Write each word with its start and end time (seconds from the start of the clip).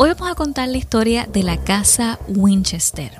Hoy 0.00 0.10
vamos 0.10 0.30
a 0.30 0.36
contar 0.36 0.68
la 0.68 0.76
historia 0.76 1.26
de 1.26 1.42
la 1.42 1.56
casa 1.56 2.20
Winchester. 2.28 3.10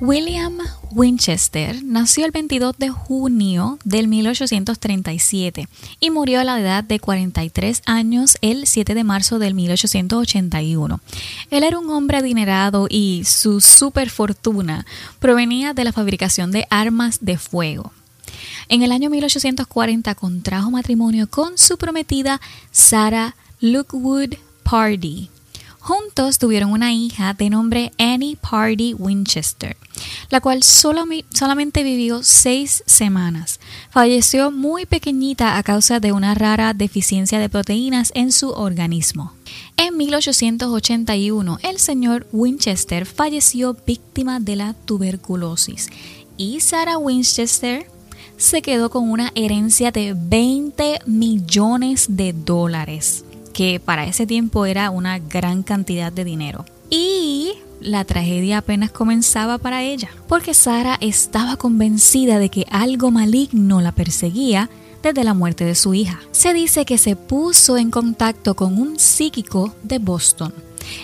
William 0.00 0.56
Winchester 0.92 1.84
nació 1.84 2.24
el 2.24 2.30
22 2.30 2.78
de 2.78 2.88
junio 2.88 3.78
del 3.84 4.08
1837 4.08 5.68
y 6.00 6.10
murió 6.10 6.40
a 6.40 6.44
la 6.44 6.58
edad 6.58 6.84
de 6.84 7.00
43 7.00 7.82
años 7.84 8.38
el 8.40 8.66
7 8.66 8.94
de 8.94 9.04
marzo 9.04 9.38
del 9.38 9.52
1881. 9.52 11.00
Él 11.50 11.64
era 11.64 11.78
un 11.78 11.90
hombre 11.90 12.16
adinerado 12.16 12.86
y 12.88 13.24
su 13.26 13.60
superfortuna 13.60 14.86
provenía 15.18 15.74
de 15.74 15.84
la 15.84 15.92
fabricación 15.92 16.50
de 16.50 16.66
armas 16.70 17.18
de 17.20 17.36
fuego. 17.36 17.92
En 18.68 18.82
el 18.82 18.92
año 18.92 19.10
1840 19.10 20.14
contrajo 20.14 20.70
matrimonio 20.70 21.28
con 21.28 21.58
su 21.58 21.76
prometida 21.78 22.40
Sarah 22.70 23.36
Lookwood 23.60 24.34
Pardy. 24.62 25.30
Juntos 25.84 26.38
tuvieron 26.38 26.72
una 26.72 26.94
hija 26.94 27.34
de 27.34 27.50
nombre 27.50 27.92
Annie 27.98 28.36
Pardy 28.36 28.94
Winchester, 28.94 29.76
la 30.30 30.40
cual 30.40 30.62
solamente 30.62 31.82
vivió 31.82 32.22
seis 32.22 32.82
semanas. 32.86 33.60
Falleció 33.90 34.50
muy 34.50 34.86
pequeñita 34.86 35.58
a 35.58 35.62
causa 35.62 36.00
de 36.00 36.12
una 36.12 36.34
rara 36.34 36.72
deficiencia 36.72 37.38
de 37.38 37.50
proteínas 37.50 38.12
en 38.14 38.32
su 38.32 38.48
organismo. 38.48 39.34
En 39.76 39.98
1881, 39.98 41.58
el 41.62 41.78
señor 41.78 42.26
Winchester 42.32 43.04
falleció 43.04 43.76
víctima 43.86 44.40
de 44.40 44.56
la 44.56 44.72
tuberculosis 44.72 45.90
y 46.38 46.60
Sarah 46.60 46.96
Winchester 46.96 47.86
se 48.36 48.62
quedó 48.62 48.90
con 48.90 49.10
una 49.10 49.32
herencia 49.34 49.90
de 49.90 50.14
20 50.16 51.00
millones 51.06 52.06
de 52.10 52.32
dólares, 52.32 53.24
que 53.52 53.80
para 53.80 54.06
ese 54.06 54.26
tiempo 54.26 54.66
era 54.66 54.90
una 54.90 55.18
gran 55.18 55.62
cantidad 55.62 56.12
de 56.12 56.24
dinero. 56.24 56.64
Y 56.90 57.52
la 57.80 58.04
tragedia 58.04 58.58
apenas 58.58 58.90
comenzaba 58.90 59.58
para 59.58 59.82
ella, 59.82 60.10
porque 60.28 60.54
Sara 60.54 60.96
estaba 61.00 61.56
convencida 61.56 62.38
de 62.38 62.48
que 62.48 62.66
algo 62.70 63.10
maligno 63.10 63.80
la 63.80 63.92
perseguía 63.92 64.70
desde 65.02 65.24
la 65.24 65.34
muerte 65.34 65.64
de 65.64 65.74
su 65.74 65.92
hija. 65.94 66.20
Se 66.32 66.54
dice 66.54 66.84
que 66.84 66.98
se 66.98 67.14
puso 67.14 67.76
en 67.76 67.90
contacto 67.90 68.54
con 68.54 68.78
un 68.78 68.98
psíquico 68.98 69.74
de 69.82 69.98
Boston 69.98 70.52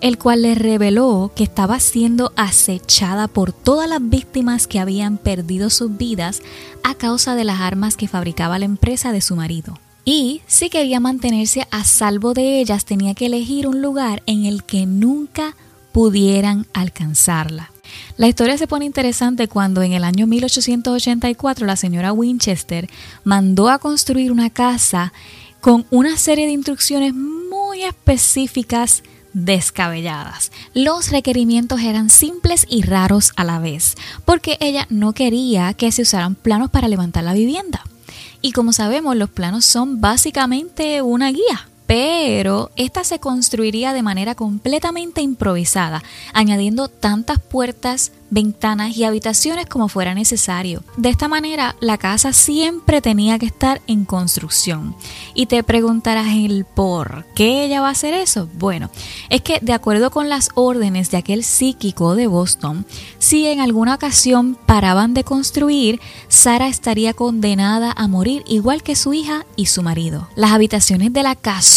el 0.00 0.18
cual 0.18 0.42
le 0.42 0.54
reveló 0.54 1.32
que 1.34 1.44
estaba 1.44 1.80
siendo 1.80 2.32
acechada 2.36 3.28
por 3.28 3.52
todas 3.52 3.88
las 3.88 4.00
víctimas 4.00 4.66
que 4.66 4.80
habían 4.80 5.18
perdido 5.18 5.70
sus 5.70 5.96
vidas 5.96 6.42
a 6.82 6.94
causa 6.94 7.34
de 7.34 7.44
las 7.44 7.60
armas 7.60 7.96
que 7.96 8.08
fabricaba 8.08 8.58
la 8.58 8.64
empresa 8.64 9.12
de 9.12 9.20
su 9.20 9.36
marido. 9.36 9.78
Y 10.04 10.42
si 10.46 10.70
quería 10.70 11.00
mantenerse 11.00 11.66
a 11.70 11.82
salvo 11.82 12.32
de 12.32 12.60
ellas, 12.60 12.84
tenía 12.84 13.14
que 13.14 13.26
elegir 13.26 13.66
un 13.66 13.82
lugar 13.82 14.22
en 14.26 14.44
el 14.44 14.62
que 14.62 14.86
nunca 14.86 15.56
pudieran 15.92 16.66
alcanzarla. 16.74 17.72
La 18.16 18.28
historia 18.28 18.58
se 18.58 18.66
pone 18.66 18.84
interesante 18.84 19.48
cuando 19.48 19.82
en 19.82 19.92
el 19.92 20.04
año 20.04 20.26
1884 20.26 21.66
la 21.66 21.76
señora 21.76 22.12
Winchester 22.12 22.88
mandó 23.24 23.68
a 23.68 23.78
construir 23.78 24.30
una 24.30 24.50
casa 24.50 25.12
con 25.60 25.86
una 25.90 26.16
serie 26.16 26.46
de 26.46 26.52
instrucciones 26.52 27.14
muy 27.14 27.82
específicas 27.82 29.02
descabelladas. 29.36 30.50
Los 30.72 31.10
requerimientos 31.10 31.82
eran 31.82 32.08
simples 32.08 32.66
y 32.70 32.82
raros 32.82 33.32
a 33.36 33.44
la 33.44 33.58
vez, 33.58 33.94
porque 34.24 34.56
ella 34.60 34.86
no 34.88 35.12
quería 35.12 35.74
que 35.74 35.92
se 35.92 36.02
usaran 36.02 36.34
planos 36.34 36.70
para 36.70 36.88
levantar 36.88 37.22
la 37.22 37.34
vivienda. 37.34 37.84
Y 38.40 38.52
como 38.52 38.72
sabemos, 38.72 39.14
los 39.14 39.28
planos 39.28 39.66
son 39.66 40.00
básicamente 40.00 41.02
una 41.02 41.30
guía 41.30 41.68
pero 41.86 42.72
esta 42.74 43.04
se 43.04 43.20
construiría 43.20 43.92
de 43.92 44.02
manera 44.02 44.34
completamente 44.34 45.22
improvisada, 45.22 46.02
añadiendo 46.32 46.88
tantas 46.88 47.38
puertas, 47.38 48.10
ventanas 48.30 48.96
y 48.96 49.04
habitaciones 49.04 49.66
como 49.66 49.88
fuera 49.88 50.14
necesario. 50.14 50.82
De 50.96 51.08
esta 51.08 51.28
manera, 51.28 51.76
la 51.80 51.98
casa 51.98 52.32
siempre 52.32 53.00
tenía 53.00 53.38
que 53.38 53.46
estar 53.46 53.82
en 53.86 54.04
construcción. 54.04 54.96
Y 55.34 55.46
te 55.46 55.62
preguntarás 55.62 56.28
el 56.28 56.64
por 56.64 57.26
qué 57.34 57.64
ella 57.64 57.80
va 57.80 57.88
a 57.88 57.92
hacer 57.92 58.14
eso. 58.14 58.48
Bueno, 58.54 58.90
es 59.30 59.42
que 59.42 59.58
de 59.60 59.72
acuerdo 59.72 60.10
con 60.10 60.28
las 60.28 60.50
órdenes 60.54 61.10
de 61.10 61.18
aquel 61.18 61.44
psíquico 61.44 62.14
de 62.14 62.26
Boston, 62.26 62.86
si 63.18 63.46
en 63.46 63.60
alguna 63.60 63.94
ocasión 63.94 64.56
paraban 64.66 65.14
de 65.14 65.24
construir, 65.24 66.00
Sara 66.28 66.68
estaría 66.68 67.12
condenada 67.12 67.92
a 67.96 68.08
morir 68.08 68.42
igual 68.46 68.82
que 68.82 68.96
su 68.96 69.14
hija 69.14 69.44
y 69.56 69.66
su 69.66 69.82
marido. 69.82 70.28
Las 70.36 70.52
habitaciones 70.52 71.12
de 71.12 71.22
la 71.22 71.34
casa 71.34 71.76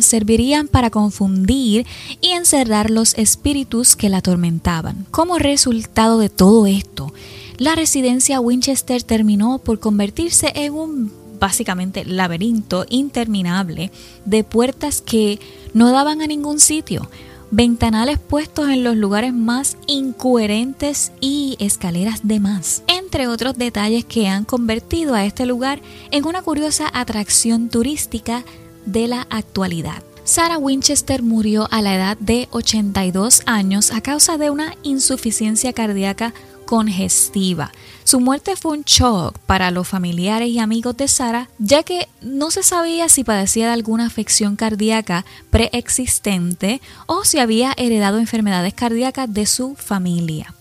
servirían 0.00 0.68
para 0.68 0.90
confundir 0.90 1.86
y 2.20 2.28
encerrar 2.28 2.90
los 2.90 3.14
espíritus 3.14 3.96
que 3.96 4.08
la 4.08 4.18
atormentaban. 4.18 5.06
Como 5.10 5.38
resultado 5.38 5.81
de 6.18 6.28
todo 6.28 6.66
esto, 6.66 7.12
la 7.58 7.74
residencia 7.74 8.40
Winchester 8.40 9.02
terminó 9.02 9.58
por 9.58 9.78
convertirse 9.78 10.52
en 10.54 10.74
un 10.74 11.12
básicamente 11.38 12.04
laberinto 12.04 12.86
interminable 12.88 13.90
de 14.24 14.44
puertas 14.44 15.00
que 15.00 15.40
no 15.74 15.90
daban 15.90 16.22
a 16.22 16.26
ningún 16.26 16.60
sitio, 16.60 17.08
ventanales 17.50 18.18
puestos 18.18 18.68
en 18.68 18.84
los 18.84 18.96
lugares 18.96 19.34
más 19.34 19.76
incoherentes 19.86 21.12
y 21.20 21.56
escaleras 21.58 22.20
de 22.26 22.40
más, 22.40 22.82
entre 22.86 23.26
otros 23.26 23.58
detalles 23.58 24.04
que 24.04 24.28
han 24.28 24.44
convertido 24.44 25.14
a 25.14 25.24
este 25.24 25.46
lugar 25.46 25.80
en 26.10 26.24
una 26.24 26.42
curiosa 26.42 26.88
atracción 26.92 27.68
turística 27.68 28.44
de 28.86 29.08
la 29.08 29.22
actualidad. 29.28 30.02
Sarah 30.24 30.56
Winchester 30.56 31.20
murió 31.22 31.66
a 31.72 31.82
la 31.82 31.96
edad 31.96 32.16
de 32.16 32.48
82 32.52 33.42
años 33.44 33.90
a 33.90 34.00
causa 34.00 34.38
de 34.38 34.50
una 34.50 34.76
insuficiencia 34.84 35.72
cardíaca 35.72 36.32
congestiva. 36.64 37.72
Su 38.04 38.20
muerte 38.20 38.54
fue 38.54 38.78
un 38.78 38.84
shock 38.84 39.36
para 39.40 39.72
los 39.72 39.88
familiares 39.88 40.48
y 40.48 40.60
amigos 40.60 40.96
de 40.96 41.08
Sarah, 41.08 41.48
ya 41.58 41.82
que 41.82 42.08
no 42.20 42.52
se 42.52 42.62
sabía 42.62 43.08
si 43.08 43.24
padecía 43.24 43.66
de 43.66 43.72
alguna 43.72 44.06
afección 44.06 44.54
cardíaca 44.54 45.24
preexistente 45.50 46.80
o 47.06 47.24
si 47.24 47.40
había 47.40 47.74
heredado 47.76 48.18
enfermedades 48.18 48.74
cardíacas 48.74 49.32
de 49.34 49.44
su 49.44 49.74
familia. 49.74 50.54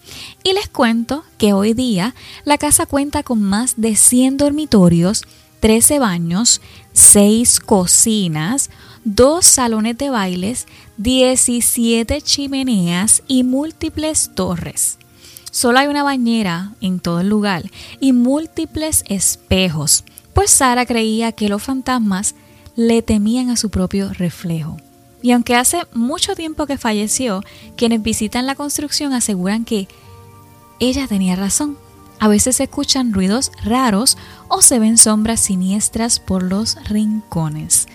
Y 0.43 0.53
les 0.53 0.69
cuento 0.69 1.23
que 1.37 1.53
hoy 1.53 1.73
día 1.73 2.15
la 2.45 2.57
casa 2.57 2.87
cuenta 2.87 3.21
con 3.21 3.41
más 3.43 3.75
de 3.77 3.95
100 3.95 4.37
dormitorios, 4.37 5.23
13 5.59 5.99
baños, 5.99 6.61
6 6.93 7.59
cocinas, 7.59 8.71
2 9.03 9.45
salones 9.45 9.97
de 9.97 10.09
bailes, 10.09 10.67
17 10.97 12.21
chimeneas 12.21 13.23
y 13.27 13.43
múltiples 13.43 14.31
torres. 14.35 14.97
Solo 15.49 15.79
hay 15.79 15.87
una 15.87 16.03
bañera 16.03 16.73
en 16.81 16.99
todo 16.99 17.19
el 17.21 17.29
lugar 17.29 17.63
y 17.99 18.13
múltiples 18.13 19.03
espejos, 19.07 20.03
pues 20.33 20.51
Sara 20.51 20.85
creía 20.85 21.31
que 21.31 21.49
los 21.49 21.61
fantasmas 21.61 22.35
le 22.75 23.01
temían 23.01 23.49
a 23.49 23.57
su 23.57 23.69
propio 23.69 24.13
reflejo. 24.13 24.77
Y 25.21 25.31
aunque 25.31 25.55
hace 25.55 25.83
mucho 25.93 26.35
tiempo 26.35 26.65
que 26.65 26.77
falleció, 26.77 27.43
quienes 27.75 28.01
visitan 28.01 28.45
la 28.45 28.55
construcción 28.55 29.13
aseguran 29.13 29.65
que 29.65 29.87
ella 30.79 31.07
tenía 31.07 31.35
razón 31.35 31.77
a 32.21 32.27
veces 32.27 32.57
se 32.57 32.63
escuchan 32.63 33.13
ruidos 33.13 33.51
raros 33.65 34.15
o 34.47 34.61
se 34.61 34.77
ven 34.77 34.99
sombras 34.99 35.39
siniestras 35.39 36.19
por 36.19 36.43
los 36.43 36.77
rincones. 36.87 37.87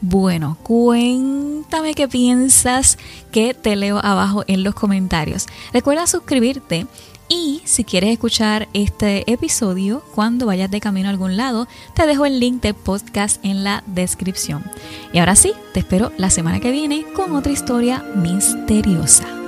Bueno, 0.00 0.56
cuéntame 0.62 1.94
qué 1.94 2.06
piensas 2.06 2.96
que 3.32 3.54
te 3.54 3.74
leo 3.74 3.98
abajo 3.98 4.44
en 4.46 4.62
los 4.62 4.74
comentarios. 4.74 5.46
Recuerda 5.72 6.06
suscribirte 6.06 6.86
y 7.28 7.60
si 7.64 7.82
quieres 7.82 8.10
escuchar 8.10 8.68
este 8.72 9.28
episodio 9.30 10.04
cuando 10.14 10.46
vayas 10.46 10.70
de 10.70 10.80
camino 10.80 11.08
a 11.08 11.10
algún 11.10 11.36
lado, 11.36 11.66
te 11.94 12.06
dejo 12.06 12.24
el 12.24 12.38
link 12.38 12.62
de 12.62 12.74
podcast 12.74 13.44
en 13.44 13.64
la 13.64 13.82
descripción. 13.86 14.64
Y 15.12 15.18
ahora 15.18 15.34
sí, 15.34 15.54
te 15.74 15.80
espero 15.80 16.12
la 16.18 16.30
semana 16.30 16.60
que 16.60 16.70
viene 16.70 17.04
con 17.16 17.34
otra 17.34 17.50
historia 17.50 18.04
misteriosa. 18.14 19.41